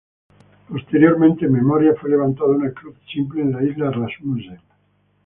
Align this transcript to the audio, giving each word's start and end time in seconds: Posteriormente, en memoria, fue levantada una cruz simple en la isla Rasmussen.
Posteriormente, 0.67 1.45
en 1.45 1.51
memoria, 1.53 1.93
fue 1.93 2.09
levantada 2.09 2.49
una 2.49 2.71
cruz 2.73 2.97
simple 3.13 3.43
en 3.43 3.51
la 3.51 3.61
isla 3.63 3.91
Rasmussen. 3.91 4.59